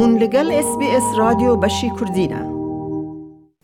هون 0.00 0.18
لگل 0.18 0.50
اس 0.52 0.78
بی 0.78 0.86
اس 0.90 1.02
رادیو 1.18 1.56
بشی 1.56 1.90
کردینه 2.00 2.50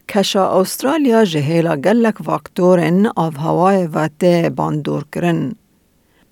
کشا 0.09 0.61
استرالیا 0.61 1.25
جهیلا 1.25 1.77
گلک 1.77 2.15
واکتورن 2.25 3.07
آف 3.07 3.37
هوای 3.37 3.87
و 3.87 4.09
ته 4.09 4.51
باندور 4.57 5.05
کرن. 5.15 5.55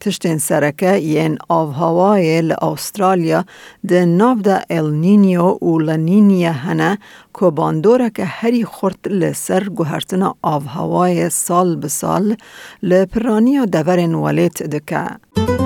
تشتین 0.00 0.38
سرکه 0.38 0.96
ین 0.98 1.38
آف 1.48 1.74
هوای 1.74 2.42
لأسترالیا 2.42 3.44
ده 3.88 4.04
ناف 4.04 4.38
ده 4.38 4.64
ال 4.70 4.94
نینیو 4.94 5.42
و 5.42 5.78
لنینیا 5.78 6.52
هنه 6.52 6.98
که 7.40 7.50
باندوره 7.50 8.10
که 8.10 8.24
هری 8.24 8.64
خورد 8.64 9.08
لسر 9.08 9.68
گوهرتنا 9.68 10.34
آف 10.42 10.66
هوای 10.66 11.30
سال 11.30 11.76
بسال 11.76 12.36
لپرانی 12.82 13.66
دورن 13.66 14.14
ولیت 14.14 14.62
دکه. 14.62 15.63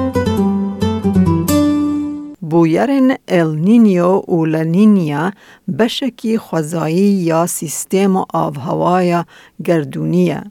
بویرن 2.51 3.17
ال 3.29 3.57
نینیو 3.57 4.13
و 4.29 4.45
لنینیا 4.47 5.33
بشکی 5.79 6.39
خوزایی 6.39 7.11
یا 7.31 7.47
سیستم 7.47 8.17
آب 8.17 8.57
هوای 8.57 9.25
گردونیه. 9.65 10.43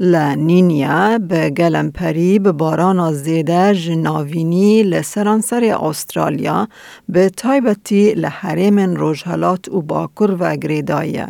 لنینیا 0.00 1.18
به 1.18 1.50
گلمپری 1.50 2.38
به 2.38 2.52
باران 2.52 3.12
زیده 3.12 3.74
جناوینی 3.74 4.82
لسرانسر 4.82 5.78
استرالیا 5.82 6.68
به 7.08 7.28
تایبتی 7.28 8.14
لحرم 8.14 8.78
روژهلات 8.78 9.68
و 9.68 9.82
باکر 9.82 10.36
و 10.38 10.56
گریدایه. 10.56 11.26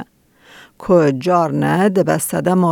که 0.86 1.12
جارنه 1.18 1.88
به 1.88 2.18
صدم 2.18 2.64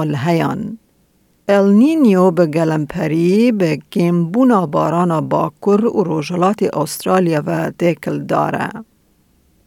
الهیان. 1.48 1.64
ال 1.64 1.72
نینیو 1.72 2.30
به 2.30 2.46
گلمپری 2.46 3.52
به 3.52 3.78
کمبونا 3.92 4.66
بارانا 4.66 5.20
باکر 5.20 5.84
و 5.84 6.04
روژلات 6.04 6.62
استرالیا 6.62 7.42
و 7.46 7.70
دکل 7.70 8.18
داره. 8.18 8.70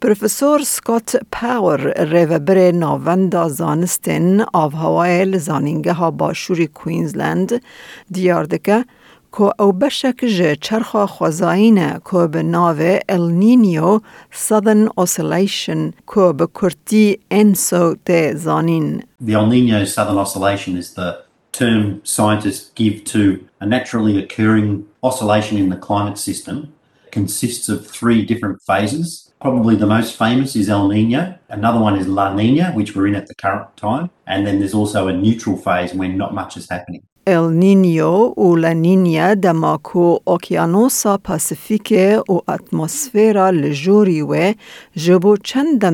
پروفسور 0.01 0.61
سکات 0.63 1.17
پاور 1.31 2.03
ریوبر 2.03 2.71
ناوند 2.71 3.47
زانستن 3.47 4.41
آف 4.41 4.73
هوای 4.73 5.25
لزانینگه 5.25 5.93
ها 5.93 6.11
باشوری 6.11 6.67
کوینزلند 6.67 7.61
دیار 8.11 8.43
دکه 8.43 8.85
که 9.37 9.61
او 9.61 9.71
بشک 9.71 10.25
جه 10.25 10.55
چرخا 10.55 11.07
خوزاینه 11.07 12.01
که 12.11 12.27
به 12.27 12.43
ناو 12.43 12.99
ال 13.09 13.31
نینیو 13.31 13.99
Southern 14.47 14.89
Oscillation 15.01 15.93
که 16.15 16.33
به 16.37 16.47
کرتی 16.61 17.19
انسو 17.31 17.95
ته 18.05 18.35
زانین. 18.35 19.03
The 19.23 19.33
El 19.33 19.47
Nino 19.47 19.85
Southern 19.85 20.17
Oscillation 20.17 20.77
is 20.77 20.93
the 20.93 21.26
term 21.57 22.05
scientists 22.05 22.69
give 22.75 23.03
to 23.03 23.23
a 23.59 23.65
naturally 23.65 24.15
occurring 24.23 24.85
oscillation 25.01 25.57
in 25.57 25.69
the 25.69 25.75
climate 25.87 26.17
system 26.17 26.71
consists 27.11 27.67
of 27.67 27.87
three 27.87 28.23
different 28.31 28.61
phases. 28.69 29.31
Probably 29.41 29.75
the 29.75 29.91
most 29.97 30.15
famous 30.15 30.55
is 30.55 30.69
El 30.69 30.87
Nino. 30.87 31.23
Another 31.49 31.79
one 31.79 31.95
is 31.97 32.07
La 32.07 32.27
Nina, 32.33 32.71
which 32.77 32.95
we're 32.95 33.07
in 33.07 33.15
at 33.15 33.27
the 33.27 33.35
current 33.35 33.69
time. 33.75 34.09
And 34.27 34.45
then 34.45 34.59
there's 34.59 34.75
also 34.81 35.07
a 35.07 35.13
neutral 35.13 35.57
phase 35.57 35.93
when 35.99 36.11
not 36.17 36.31
much 36.33 36.57
is 36.57 36.69
happening. 36.69 37.01
El 37.25 37.49
Niño 37.49 38.33
u 38.37 38.55
La 38.55 38.73
Niña 38.85 39.35
damaku 39.35 40.19
okyanusa 40.25 41.17
Pasifike 41.17 42.21
u 42.29 42.41
atmosfera 42.47 43.51
lejuriwe 43.51 44.55
jibu 44.95 45.35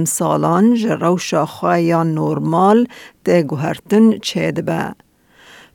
salan 0.05 0.75
ji 0.75 0.89
rewşa 0.89 2.03
normal 2.03 2.85
te 3.23 3.41
guhertin 3.41 4.19
çêdibe. 4.19 4.93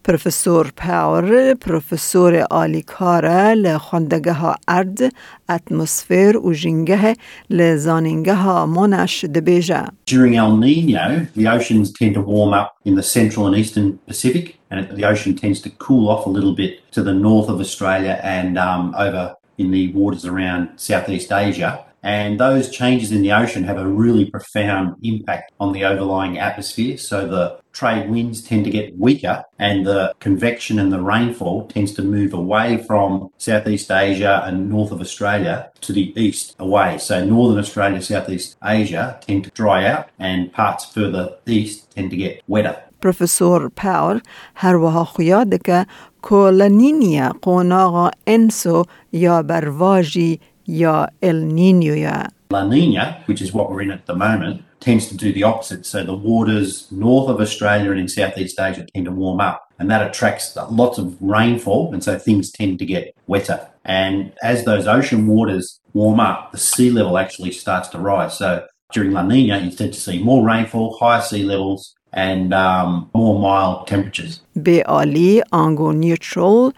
پروفسور 0.08 0.72
پاور 0.78 1.54
پروفسور 1.54 2.46
آلیکاره 2.52 3.54
لخوندگه 3.54 4.34
ها 4.34 4.56
ارد 4.68 5.14
اتمسفر 5.50 6.38
و 6.44 6.54
جنگه 6.54 7.16
لزانینگه 7.50 8.34
ها 8.34 8.66
منش 8.66 9.26
دبیجه 9.26 9.84
During 10.06 10.36
El 10.36 10.58
Nino, 10.58 11.28
the 11.36 11.48
oceans 11.48 11.92
tend 11.92 12.14
to 12.16 12.22
warm 12.22 12.54
up 12.54 12.70
in 12.86 12.96
the 12.96 13.04
central 13.04 13.48
and 13.48 13.56
eastern 13.56 14.00
Pacific, 14.08 14.46
and 14.70 14.80
the 14.98 15.06
ocean 15.06 15.36
tends 15.36 15.60
to 15.62 15.70
cool 15.86 16.10
off 16.14 16.26
a 16.26 16.30
little 16.30 16.56
bit 16.62 16.72
to 16.96 17.02
the 17.04 17.14
north 17.28 17.50
of 17.54 17.58
Australia 17.60 18.20
and 18.38 18.58
um, 18.58 18.94
over 19.06 19.36
in 19.58 19.72
the 19.72 19.92
waters 19.94 20.26
around 20.26 20.62
Southeast 20.78 21.32
Asia. 21.32 21.72
And 22.08 22.40
those 22.40 22.70
changes 22.70 23.12
in 23.12 23.22
the 23.22 23.32
ocean 23.32 23.64
have 23.64 23.78
a 23.78 23.88
really 23.88 24.26
profound 24.26 24.98
impact 25.04 25.54
on 25.60 25.72
the 25.72 25.86
overlying 25.86 26.38
atmosphere. 26.38 26.98
So 26.98 27.26
the 27.28 27.60
trade 27.72 28.10
winds 28.10 28.44
tend 28.44 28.66
to 28.66 28.72
get 28.72 28.98
weaker 29.00 29.44
and 29.58 29.86
the 29.86 30.14
convection 30.20 30.80
and 30.80 30.92
the 30.92 31.02
rainfall 31.02 31.68
tends 31.68 31.94
to 31.94 32.04
move 32.04 32.34
away 32.34 32.78
from 32.86 33.32
Southeast 33.38 33.90
Asia 33.90 34.44
and 34.46 34.70
north 34.70 34.92
of 34.92 35.00
Australia 35.00 35.72
to 35.82 35.94
the 35.94 36.14
east 36.20 36.56
away. 36.60 36.98
So 36.98 37.24
northern 37.24 37.58
Australia, 37.58 38.02
Southeast 38.02 38.58
Asia 38.64 39.18
tend 39.22 39.46
to 39.46 39.50
dry 39.52 39.86
out 39.86 40.10
and 40.20 40.52
parts 40.52 40.86
further 40.86 41.38
east 41.46 41.92
tend 41.92 42.12
to 42.12 42.18
get 42.18 42.44
wetter. 42.48 42.76
پروفسور 43.02 43.72
پاور 43.76 44.22
هر 44.56 44.76
وها 44.76 45.04
خویاد 45.04 45.62
که 45.62 45.86
کولنینیا 46.22 47.32
قوناغا 47.42 48.12
انسو 48.28 48.84
یا 49.12 49.44
برواجی 49.44 50.40
your 50.69 51.09
El 51.23 51.41
Nino. 51.41 52.29
La 52.51 52.65
Nina, 52.65 53.23
which 53.27 53.43
is 53.43 53.53
what 53.53 53.71
we're 53.71 53.83
in 53.83 53.91
at 53.91 54.07
the 54.07 54.15
moment, 54.15 54.63
tends 54.81 55.09
to 55.09 55.17
do 55.17 55.33
the 55.33 55.43
opposite. 55.43 55.85
So 55.87 56.05
the 56.05 56.15
waters 56.15 56.87
north 56.93 57.29
of 57.29 57.41
Australia 57.41 57.91
and 57.91 57.99
in 57.99 58.09
Southeast 58.09 58.61
Asia 58.61 58.87
tend 58.95 59.07
to 59.07 59.11
warm 59.11 59.41
up, 59.41 59.67
and 59.79 59.91
that 59.91 60.07
attracts 60.07 60.55
lots 60.71 60.99
of 60.99 61.17
rainfall, 61.21 61.93
and 61.93 62.05
so 62.05 62.19
things 62.19 62.53
tend 62.53 62.79
to 62.79 62.87
get 62.87 63.15
wetter. 63.27 63.67
And 63.85 64.33
as 64.43 64.65
those 64.65 64.87
ocean 64.87 65.27
waters 65.27 65.81
warm 65.95 66.21
up, 66.21 66.53
the 66.53 66.59
sea 66.59 66.91
level 66.91 67.19
actually 67.19 67.53
starts 67.53 67.89
to 67.89 67.99
rise. 67.99 68.37
So 68.37 68.67
during 68.93 69.13
La 69.13 69.23
Nina, 69.23 69.59
you 69.59 69.71
tend 69.71 69.95
to 69.95 70.01
see 70.01 70.23
more 70.23 70.45
rainfall, 70.45 70.97
higher 70.99 71.23
sea 71.23 71.45
levels, 71.45 71.95
and 72.13 72.55
um, 72.55 73.11
more 73.15 73.39
mild 73.41 73.87
temperatures. 73.87 74.41
به 74.57 74.85
آلی 74.87 75.43
آنگو 75.53 75.93
نیوترال 75.93 76.73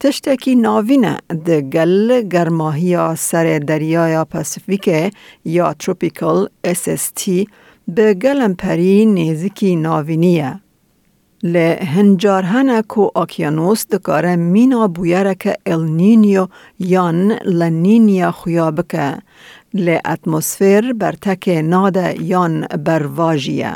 تشتکی 0.00 0.54
ناوینه 0.54 1.16
ده 1.44 1.60
گل 1.60 2.22
گرماهی 2.22 3.16
سر 3.16 3.58
دریای 3.58 4.24
پاسیفیک 4.24 5.12
یا 5.44 5.72
تروپیکل 5.72 6.46
SST 6.66 7.46
به 7.88 8.14
گلم 8.14 8.54
پری 8.54 9.06
نیزکی 9.06 9.76
ناوینیه. 9.76 10.60
ل 11.42 11.56
هنجار 11.96 12.42
هنه 12.42 12.82
کو 12.82 13.10
آکیانوس 13.14 13.86
دکاره 13.86 14.36
مینا 14.36 14.88
بویره 14.88 15.34
که 15.34 15.56
ال 15.66 15.84
نینیو 15.84 16.48
یان 16.78 17.32
لنینیا 17.32 18.30
خویا 18.32 18.70
بکه 18.70 19.18
ل 19.74 19.98
اتمسفر 20.04 20.92
برتک 20.92 21.48
ناده 21.48 22.22
یان 22.22 22.66
برواجیه. 22.84 23.72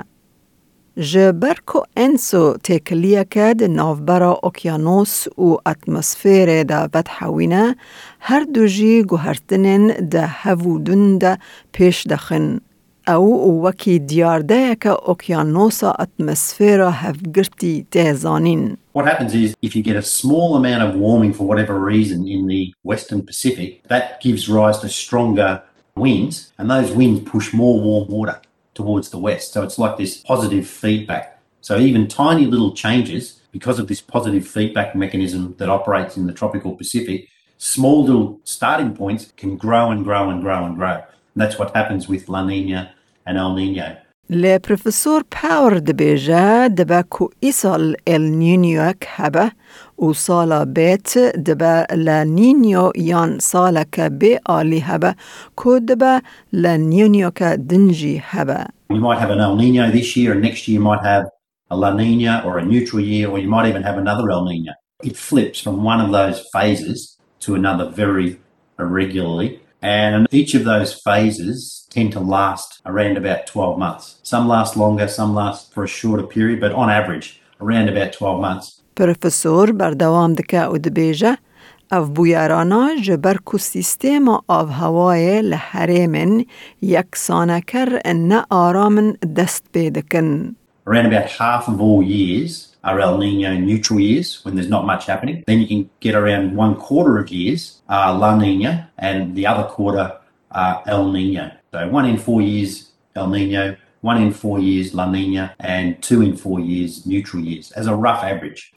جبرکو 1.01 1.83
انسو 1.97 2.57
تکلیه 2.65 3.25
که 3.31 3.55
ده 3.59 3.69
نافبرا 3.69 4.41
اوکیانوس 4.43 5.27
و 5.39 5.57
اتمسفیر 5.67 6.63
ده 6.63 6.89
ودحوینه 6.95 7.77
هر 8.21 8.45
دو 8.55 8.67
جی 8.67 9.03
گوهرتنین 9.03 9.87
ده 10.11 10.27
هفودن 10.27 11.19
ده 11.19 11.39
پیش 11.73 12.07
دخن. 12.07 12.61
او 13.09 13.63
وکی 13.67 13.99
دیارده 13.99 14.77
که 14.81 14.91
اوکیانوسا 14.91 15.91
اتمسفیرا 15.91 16.91
هفگرتی 16.91 17.87
تهزانین. 17.91 18.77
What 18.99 19.05
happens 19.05 19.35
is 19.35 19.55
if 19.63 19.77
you 19.77 19.83
get 19.83 19.97
a 19.97 20.03
small 20.03 20.57
amount 20.57 20.83
of 20.83 21.01
warming 21.01 21.33
for 21.33 21.45
whatever 21.45 21.75
reason 21.79 22.29
in 22.29 22.47
the 22.47 22.75
Western 22.85 23.23
Pacific, 23.23 23.69
that 23.89 24.05
gives 24.25 24.49
rise 24.49 24.79
to 24.79 24.89
stronger 24.89 25.63
winds, 25.97 26.53
and 26.59 26.71
those 26.71 26.91
winds 26.93 27.21
push 27.33 27.47
more 27.55 27.77
warm 27.87 28.07
water 28.19 28.37
towards 28.74 29.10
the 29.10 29.18
west. 29.18 29.54
So 29.54 29.64
it's 29.64 29.80
like 29.80 29.98
this 29.98 30.18
positive 30.18 30.68
feedback. 30.68 31.42
So 31.62 31.78
even 31.78 32.08
tiny 32.08 32.46
little 32.46 32.74
changes, 32.74 33.42
because 33.52 33.80
of 33.80 33.88
this 33.88 34.02
positive 34.02 34.46
feedback 34.48 34.96
mechanism 34.96 35.56
that 35.58 35.70
operates 35.70 36.18
in 36.18 36.28
the 36.28 36.34
tropical 36.34 36.76
Pacific, 36.76 37.30
small 37.58 38.04
little 38.04 38.40
starting 38.44 38.96
points 38.96 39.32
can 39.38 39.58
grow 39.58 39.92
and 39.92 40.04
grow 40.04 40.30
and 40.30 40.42
grow 40.42 40.66
and 40.66 40.76
grow. 40.76 40.96
And 40.96 41.38
that's 41.42 41.58
what 41.58 41.76
happens 41.76 42.08
with 42.08 42.28
La 42.30 42.44
Nina 42.46 42.94
and 43.26 43.38
El 43.38 43.56
Nino. 43.56 43.98
ل 44.30 44.58
پروفسور 44.58 45.24
پاور 45.32 45.72
دبیجه 45.72 46.68
دبا 46.68 47.02
کو 47.02 47.30
ایسال 47.40 47.96
ال 48.08 48.22
نینیو 48.22 48.92
هبه 49.16 49.52
و 50.00 50.14
سالا 50.14 50.66
بیت 50.66 51.18
دبا 51.18 51.86
ل 51.96 52.10
نینیو 52.10 52.92
یان 52.96 53.40
سالا 53.40 53.84
که 53.92 54.10
بی 54.10 54.40
آلی 54.46 54.80
هبه 54.80 55.16
کو 55.56 55.80
دبا 55.80 56.22
ل 56.54 56.68
نینیو 56.68 57.30
که 57.30 57.58
دنجی 57.70 58.22
هبه 58.26 58.66
We 58.90 59.00
might 59.00 59.20
have 59.20 59.32
an 59.32 59.40
El 59.40 59.56
Nino 59.56 59.90
this 59.90 60.16
year, 60.16 60.34
and 60.34 60.42
next 60.42 60.68
year 60.68 60.80
you 60.80 60.86
might 60.92 61.04
have 61.04 61.26
a 61.72 61.76
La 61.76 61.92
Nina 61.92 62.44
or 62.46 62.60
a 62.60 62.66
neutral 62.66 63.02
year, 63.02 63.28
or 63.32 63.40
you 63.40 63.50
might 63.50 63.68
even 63.68 63.82
have 63.82 63.98
another 63.98 64.30
El 64.30 64.46
Nino. 64.46 64.74
It 65.04 65.18
flips 65.18 65.60
from 65.60 65.84
one 65.84 66.00
of 66.00 66.12
those 66.12 66.38
phases 66.54 67.18
to 67.42 67.56
another 67.56 67.90
very 67.90 68.40
irregularly. 68.80 69.60
And 69.82 70.28
each 70.32 70.56
of 70.56 70.64
those 70.64 70.94
phases 70.94 71.88
tend 71.92 72.12
to 72.14 72.20
last 72.20 72.82
around 72.86 73.18
about 73.18 73.46
12 73.46 73.78
months. 73.78 74.20
Some 74.24 74.48
last 74.48 74.76
longer, 74.76 75.08
some 75.08 75.36
last 75.36 75.74
for 75.74 75.84
a 75.84 75.88
shorter 75.88 76.26
period, 76.26 76.60
but 76.60 76.72
on 76.72 76.90
average, 76.90 77.42
around 77.62 77.90
about 77.90 78.14
12 78.14 78.42
months. 78.42 78.79
پروفسور 78.96 79.72
بردوام 79.72 80.34
دکه 80.34 80.64
او 80.64 80.78
دبیجه 80.78 81.38
او 81.92 82.06
بویرانا 82.06 82.90
جبر 83.04 83.38
کو 83.38 83.58
سیستم 83.58 84.30
آب 84.48 84.70
هوای 84.72 85.42
لحرمن 85.42 86.46
یکسانه 86.82 87.62
کر 87.62 88.02
نه 88.06 88.46
آرامن 88.50 89.14
دست 89.36 89.64
پیدکن. 89.74 90.56
Around 90.88 91.06
about 91.06 91.30
half 91.40 91.68
of 91.68 91.82
all 91.82 92.04
years 92.04 92.76
are 92.84 93.00
El 93.00 93.18
Nino 93.18 93.52
neutral 93.70 94.00
years 94.00 94.46
when 94.46 94.56
there's 94.56 94.70
not 94.70 94.86
much 94.86 95.08
happening. 95.08 95.44
Then 95.48 95.60
you 95.60 95.68
can 95.68 95.90
get 96.00 96.14
around 96.14 96.56
one 96.56 96.76
quarter 96.76 97.18
of 97.18 97.30
years 97.30 97.82
are 97.90 98.14
La 98.24 98.36
Nina 98.36 98.92
and 98.98 99.36
the 99.36 99.48
other 99.48 99.68
quarter 99.76 100.08
are 100.52 100.84
El 100.86 101.12
Nino. 101.12 101.52
So 101.72 101.90
one 101.90 102.06
in 102.06 102.18
four 102.18 102.42
years 102.42 102.92
El 103.16 103.30
Nino, 103.30 103.76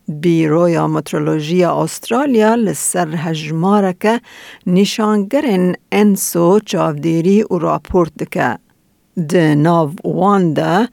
بیروی 0.08 0.80
مترولوژی 0.80 1.64
استرالیا 1.64 2.56
لسر 2.56 3.16
هجمارک 3.16 4.22
نشانگرن 4.68 5.75
انسو 5.92 6.60
چاودیری 6.60 7.44
و 7.44 7.58
راپورت 7.58 8.12
دکه. 8.20 8.58
ده 9.30 9.56
ناو 9.56 9.92
وانده 10.04 10.88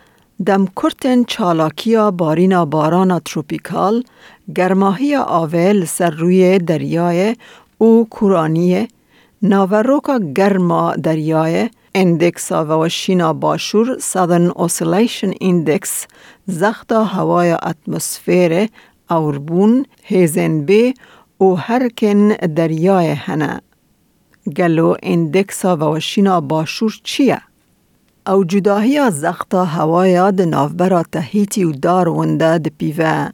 دم 0.47 0.67
کرتن 0.77 1.25
چالاکیا 1.25 2.11
بارینا 2.11 2.65
بارانا 2.65 3.21
تروپیکال 3.21 4.05
گرماهی 4.57 5.17
آوه 5.17 5.73
لسر 5.73 6.11
روی 6.11 6.59
دریای 6.59 7.37
او 7.79 8.07
کورانیه 8.11 8.89
ناوروکا 9.43 10.19
گرما 10.19 10.95
دریای 10.95 11.69
اندکس 11.95 12.53
و 12.53 12.89
شینا 12.89 13.33
باشور 13.33 13.99
Southern 13.99 14.53
Oscillation 14.55 15.35
Index 15.43 15.89
زختا 16.47 17.05
هوای 17.05 17.51
اتمسفیر 17.53 18.69
اوربون 19.11 19.87
هیزن 20.03 20.61
بی 20.61 20.95
و 21.41 21.55
هرکن 21.55 22.29
دریای 22.29 23.11
هنه. 23.11 23.61
گلو 24.57 24.95
اندکس 25.03 25.65
و 25.65 26.01
شینا 26.01 26.41
باشور 26.41 27.01
چیه؟ 27.05 27.41
او 28.27 28.45
جداهی 28.45 29.11
زختا 29.11 29.65
هوای 29.65 30.33
د 30.33 30.41
نافبرا 30.41 31.03
تهیتی 31.03 31.65
و 31.65 31.73
دارونده 31.73 32.59
د 32.59 32.69
پیوه. 32.79 33.31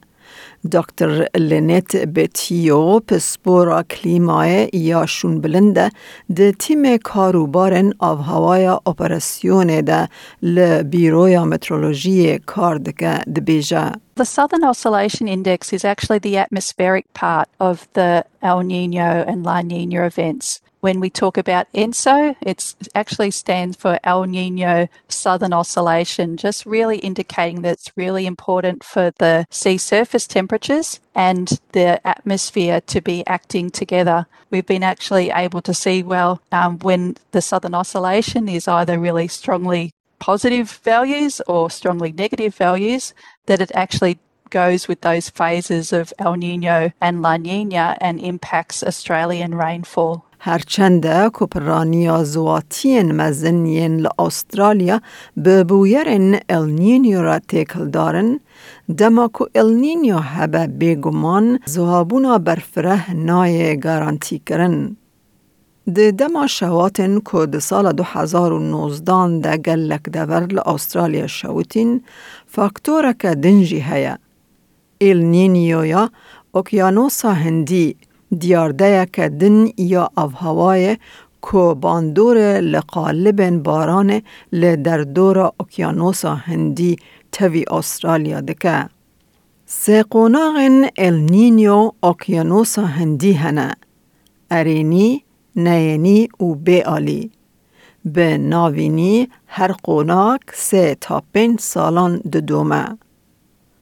دکتر 0.73 1.29
لینت 1.35 1.97
بتیو 1.97 3.01
پسپورا 3.01 3.83
کلیمای 3.83 4.71
یا 4.73 5.07
شون 5.07 5.41
بلنده 5.41 5.91
ده 6.37 6.53
تیم 6.53 6.97
کاروبارن 6.97 7.93
آف 7.99 8.21
هوای 8.21 8.67
اپراسیون 8.67 9.81
ده 9.81 10.09
لبیرویا 10.43 11.45
مترولوژی 11.45 12.39
کاردکه 12.39 13.19
ده 13.35 13.41
بیجه. 13.41 13.93
The 14.17 14.25
Southern 14.25 14.65
Oscillation 14.65 15.29
Index 15.29 15.75
is 15.75 15.85
actually 15.85 16.19
the 16.19 16.39
atmospheric 16.39 17.05
part 17.13 17.49
of 17.61 17.87
the 17.93 18.25
El 18.43 18.61
Nino 18.61 19.11
and 19.31 19.45
La 19.45 19.61
Nina 19.61 20.07
events. 20.07 20.63
When 20.87 21.01
we 21.01 21.11
talk 21.11 21.37
about 21.37 21.67
ENSO, 21.75 22.37
it 22.41 22.77
actually 22.95 23.33
stands 23.33 23.77
for 23.77 23.99
El 24.05 24.23
Nino 24.23 24.87
Southern 25.09 25.53
Oscillation, 25.53 26.37
just 26.37 26.65
really 26.65 26.99
indicating 26.99 27.63
that 27.63 27.73
it's 27.73 27.91
really 27.97 28.25
important 28.25 28.85
for 28.85 29.13
the 29.19 29.47
sea 29.51 29.79
surface 29.79 30.29
temperatures 30.29 31.01
and 31.13 31.59
the 31.73 32.01
atmosphere 32.07 32.81
to 32.83 33.01
be 33.01 33.27
acting 33.27 33.71
together. 33.71 34.29
We've 34.51 34.65
been 34.65 34.85
actually 34.85 35.31
able 35.31 35.61
to 35.63 35.75
see, 35.75 36.05
well, 36.05 36.41
um, 36.53 36.79
when 36.79 37.17
the 37.33 37.43
Southern 37.43 37.75
Oscillation 37.75 38.49
is 38.49 38.69
either 38.69 38.97
really 38.97 39.27
strongly 39.27 39.91
positive 40.21 40.71
values 40.85 41.41
or 41.49 41.69
strongly 41.69 42.13
negative 42.13 42.55
values, 42.55 43.13
that 43.47 43.61
it 43.61 43.73
actually 43.75 44.21
goes 44.51 44.87
with 44.87 45.01
those 45.01 45.31
phases 45.31 45.93
of 45.93 46.13
El 46.21 46.35
Nino 46.35 46.93
and 47.01 47.23
La 47.23 47.37
Nina 47.37 47.99
and 48.01 48.21
impacts 48.21 48.85
Australian 48.85 49.57
rainfall. 49.57 50.26
هرچند 50.47 51.07
کپرانیا 51.33 52.25
زواتین 52.25 53.13
مزنین 53.13 53.97
لأسترالیا 53.97 55.01
به 55.37 55.65
بویرن 55.65 56.39
النینیو 56.49 57.23
را 57.23 57.39
تکل 57.39 57.91
دارن 57.91 58.41
دما 58.99 59.29
کو 59.29 59.45
النینیو 59.55 60.19
هبه 60.19 60.67
بگمان 60.67 61.59
زوابونا 61.67 62.39
برفره 62.39 63.15
نای 63.15 63.81
گارانتی 63.81 64.39
کرن. 64.47 64.97
د 65.97 65.99
دما 66.19 66.47
شواتن 66.47 67.19
که 67.21 67.47
د 67.47 67.59
سال 67.59 67.93
2019 67.93 69.41
ده 69.41 69.57
گلک 69.57 70.09
دور 70.13 70.47
لأسترالیا 70.47 71.27
شوتین 71.27 72.01
فاکتورا 72.47 73.13
که 73.13 73.35
دنجی 73.35 73.81
هیا. 73.81 74.19
ایل 74.99 75.23
نینیویا 75.23 76.11
اوکیانوسا 76.53 77.33
هندی 77.33 77.97
دیارده 78.39 79.07
که 79.13 79.29
دن 79.29 79.67
یا 79.77 80.11
هوای 80.17 80.97
کو 81.41 81.75
باندور 81.75 82.61
لقالب 82.61 83.51
باران 83.63 84.23
لدر 84.53 85.03
دور 85.03 85.39
اوکیانوسا 85.39 86.35
هندی 86.35 86.97
توی 87.33 87.65
استرالیا 87.71 88.41
دکه. 88.41 88.89
سیقوناغن 89.67 90.85
ال 90.99 91.15
نینیو 91.15 91.93
اوکیانوسا 92.03 92.85
هندی 92.85 93.33
هنه. 93.33 93.75
ارینی، 94.51 95.25
نینی 95.57 96.29
و 96.41 96.55
بیالی. 96.55 97.31
به 98.05 98.39
ناوینی 98.39 99.29
هر 99.47 99.73
قوناک 99.73 100.41
سه 100.55 100.97
تا 101.01 101.23
پنج 101.35 101.61
سالان 101.61 102.17
دومه. 102.17 102.99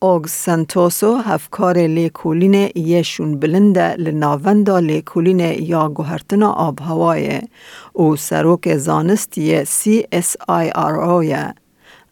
اوگ 0.05 0.27
سنتوسو 0.27 1.17
هفکار 1.17 1.77
لیکولین 1.77 2.55
یشون 2.77 3.41
بلنده 3.41 3.95
لناوندا 3.97 4.79
لیکولین 4.79 5.41
یا 5.41 5.89
گوهرتنا 5.89 6.51
آب 6.53 6.81
هوای 6.81 7.41
او 7.93 8.17
سروک 8.17 8.77
زانستی 8.77 9.65
CSIRO 9.65 11.25
یه 11.25 11.55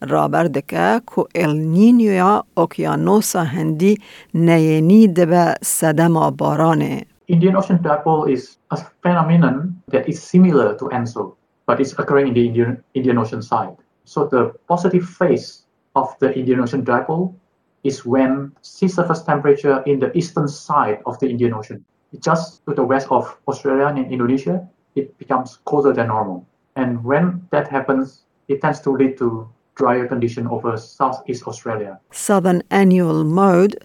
رابردکه 0.00 1.00
که 1.14 1.24
النینیویا 1.34 2.44
اوکیانوسا 2.54 3.42
هندی 3.42 3.98
نینی 4.34 5.08
دبه 5.08 5.54
صدم 5.62 6.30
بارانه. 6.30 7.06
Indian 7.28 7.56
Ocean 7.56 7.78
Dipole 7.78 8.32
is 8.32 8.56
a 8.70 8.76
phenomenon 9.02 9.82
that 9.92 10.08
is 10.08 10.22
similar 10.22 10.78
to 10.78 10.84
ENSO, 10.98 11.36
but 11.66 11.80
it's 11.80 11.92
occurring 11.98 12.28
in 12.28 12.34
the 12.34 12.46
Indian, 12.46 12.84
Indian 12.94 13.18
Ocean 13.18 13.42
side. 13.42 13.76
So 14.04 14.18
the 14.26 14.42
positive 14.68 15.06
phase 15.18 15.48
of 15.94 16.06
the 16.20 16.28
Indian 16.38 16.60
Ocean 16.60 16.84
Dipole 16.84 17.34
is 17.83 18.05
when 18.05 18.51
sea 18.61 18.87
surface 18.87 19.23
temperature 19.23 19.83
in 19.85 19.99
the 19.99 20.15
eastern 20.17 20.47
side 20.47 20.99
of 21.05 21.19
the 21.19 21.29
Indian 21.29 21.53
Ocean, 21.53 21.83
just 22.19 22.65
to 22.65 22.73
the 22.73 22.83
west 22.83 23.07
of 23.11 23.37
Australia 23.47 23.87
and 23.87 24.11
Indonesia, 24.11 24.67
it 24.95 25.17
becomes 25.17 25.59
colder 25.65 25.93
than 25.93 26.07
normal. 26.07 26.45
And 26.75 27.03
when 27.03 27.47
that 27.51 27.67
happens, 27.67 28.23
it 28.47 28.61
tends 28.61 28.79
to 28.81 28.91
lead 28.91 29.17
to 29.19 29.49
drier 29.75 30.07
condition 30.07 30.47
over 30.47 30.77
Southeast 30.77 31.47
Australia. 31.47 31.99
Southern 32.11 32.63
Annual 32.71 33.23
Mode 33.23 33.75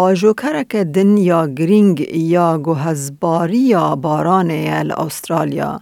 آژوکرک 0.00 0.76
دن 0.76 1.16
یا 1.16 1.46
گرینگ 1.46 2.00
یا 2.14 2.58
گوهزباری 2.58 3.58
یا 3.58 3.96
باران 3.96 4.50
ال 4.50 4.92
استرالیا 4.92 5.80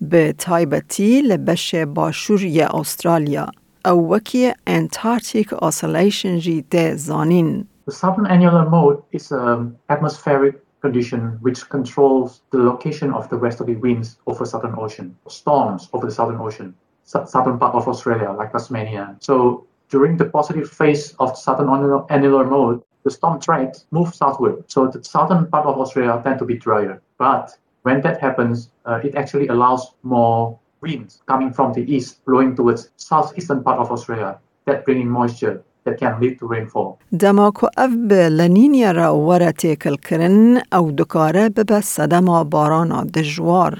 به 0.00 0.32
تایبتی 0.32 1.22
لبش 1.22 1.74
باشور 1.74 2.42
یا 2.42 2.68
استرالیا 2.68 3.46
او 3.86 4.08
وکی 4.14 4.52
Antarctic 4.66 5.52
Oscillation 5.52 6.38
جی 6.38 6.64
ده 6.70 6.94
زانین. 6.96 7.66
The 7.86 7.92
southern 7.92 8.26
annular 8.26 8.68
mode 8.68 9.02
is 9.12 9.32
an 9.32 9.76
atmospheric 9.88 10.56
condition 10.80 11.38
which 11.40 11.68
controls 11.68 12.42
the 12.50 12.58
location 12.58 13.12
of 13.12 13.28
the 13.30 13.38
westerly 13.38 13.76
winds 13.76 14.18
over 14.26 14.44
Southern 14.44 14.74
Ocean, 14.76 15.16
storms 15.26 15.88
over 15.92 16.06
the 16.06 16.12
Southern 16.12 16.40
Ocean, 16.40 16.74
southern 17.04 17.58
part 17.58 17.74
of 17.74 17.88
Australia, 17.88 18.30
like 18.32 18.52
Tasmania. 18.52 19.16
So 19.20 19.66
during 19.88 20.16
the 20.16 20.26
positive 20.26 20.68
phase 20.70 21.14
of 21.18 21.36
southern 21.36 21.68
annular 22.10 22.44
mode, 22.44 22.82
the 23.04 23.10
storm 23.10 23.40
tracks 23.40 23.86
move 23.90 24.14
southward. 24.14 24.64
So 24.66 24.86
the 24.86 25.02
southern 25.02 25.46
part 25.46 25.66
of 25.66 25.78
Australia 25.78 26.20
tend 26.22 26.38
to 26.40 26.44
be 26.44 26.56
drier. 26.58 27.00
But 27.16 27.56
when 27.82 28.02
that 28.02 28.20
happens, 28.20 28.70
uh, 28.84 29.00
it 29.02 29.14
actually 29.14 29.48
allows 29.48 29.92
more 30.02 30.58
winds 30.85 31.11
coming 31.31 31.51
from 31.57 31.69
the 31.77 31.83
east 31.95 32.11
blowing 32.27 32.51
towards 32.57 32.81
southeastern 33.09 33.59
part 33.67 33.77
of 33.83 33.87
Australia 33.95 34.31
that 34.67 34.77
bringing 34.85 35.09
moisture 35.19 35.55
that 35.85 35.95
can 36.01 36.13
lead 36.21 36.35
to 36.39 36.45
rainfall. 36.47 36.97
دماکو 37.19 37.67
اف 37.77 37.91
به 38.09 38.29
لنینیا 38.29 38.91
را 38.91 39.17
وره 39.17 39.51
تیکل 39.51 39.95
کرن 39.95 40.61
او 40.73 40.91
دکاره 40.91 41.49
ببه 41.49 41.81
صدما 41.81 42.43
بارانا 42.43 43.03
دجوار. 43.03 43.77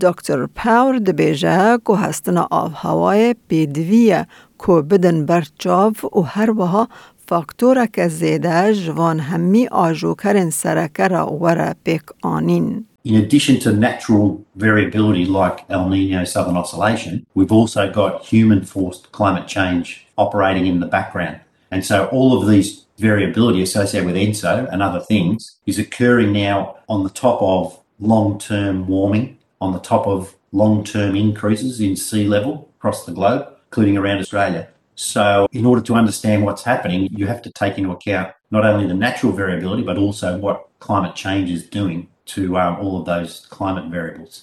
دکتر 0.00 0.46
پاور 0.46 0.98
دبیجه 0.98 1.78
که 1.86 1.96
هستنا 1.96 2.48
آف 2.50 2.72
هوای 2.74 3.34
پیدویه 3.48 4.26
که 4.66 4.72
بدن 4.72 5.26
برچاو 5.26 5.92
و 6.16 6.20
هر 6.20 6.50
وها 6.50 6.88
فاکتورا 7.26 7.86
که 7.86 8.08
زیده 8.08 8.74
جوان 8.74 9.20
همی 9.20 9.68
آجوکرن 9.68 10.50
سرکه 10.50 11.08
را 11.08 11.32
وره 11.32 11.74
پیک 11.84 12.02
آنین. 12.22 12.86
In 13.04 13.16
addition 13.16 13.58
to 13.60 13.72
natural 13.72 14.44
variability 14.54 15.24
like 15.24 15.64
El 15.68 15.88
Nino 15.88 16.22
Southern 16.22 16.56
Oscillation, 16.56 17.26
we've 17.34 17.50
also 17.50 17.90
got 17.90 18.24
human 18.24 18.64
forced 18.64 19.10
climate 19.10 19.48
change 19.48 20.06
operating 20.16 20.66
in 20.66 20.78
the 20.78 20.86
background. 20.86 21.40
And 21.72 21.84
so 21.84 22.06
all 22.06 22.40
of 22.40 22.48
these 22.48 22.86
variability 22.98 23.60
associated 23.60 24.06
with 24.06 24.14
ENSO 24.14 24.68
and 24.70 24.82
other 24.82 25.00
things 25.00 25.56
is 25.66 25.80
occurring 25.80 26.32
now 26.32 26.76
on 26.88 27.02
the 27.02 27.10
top 27.10 27.42
of 27.42 27.76
long 27.98 28.38
term 28.38 28.86
warming, 28.86 29.36
on 29.60 29.72
the 29.72 29.80
top 29.80 30.06
of 30.06 30.36
long 30.52 30.84
term 30.84 31.16
increases 31.16 31.80
in 31.80 31.96
sea 31.96 32.28
level 32.28 32.70
across 32.78 33.04
the 33.04 33.12
globe, 33.12 33.48
including 33.66 33.96
around 33.96 34.20
Australia. 34.20 34.68
So, 34.94 35.48
in 35.50 35.66
order 35.66 35.82
to 35.82 35.94
understand 35.94 36.44
what's 36.44 36.62
happening, 36.62 37.08
you 37.10 37.26
have 37.26 37.42
to 37.42 37.50
take 37.50 37.78
into 37.78 37.90
account 37.90 38.32
not 38.52 38.64
only 38.64 38.86
the 38.86 38.94
natural 38.94 39.32
variability, 39.32 39.82
but 39.82 39.96
also 39.96 40.38
what 40.38 40.68
climate 40.78 41.16
change 41.16 41.50
is 41.50 41.66
doing 41.66 42.08
to 42.33 42.41
um, 42.63 42.73
all 42.81 42.93
of 42.99 43.05
those 43.11 43.31
climate 43.55 43.87
variables. 43.97 44.35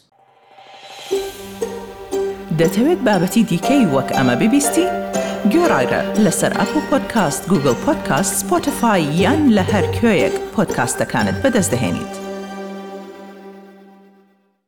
دەتەوێت 2.60 3.00
بابەتی 3.08 3.42
دیکەی 3.50 3.84
وەک 3.94 4.08
ئەمە 4.16 4.34
ببیستی؟ 4.40 4.86
گۆڕایرە 5.52 6.00
لەسەر 6.24 6.52
ئەپ 6.58 6.72
و 6.76 6.80
پۆدکاست 6.90 7.42
گوگل 7.50 7.76
پۆدکاست 7.84 8.32
سپۆتفاای 8.40 9.02
یان 9.22 9.40
لە 9.56 9.64
هەر 9.72 9.84
کوێیەک 9.96 10.34
پۆدکاستەکانت 10.54 11.36
بەدەست 11.42 11.70
دەێنیت. 11.74 12.14